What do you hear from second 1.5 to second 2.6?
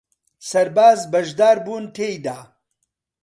بوون تێیدا